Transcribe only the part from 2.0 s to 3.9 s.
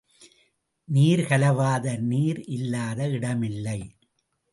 நீர் இல்லாத இடமில்லை.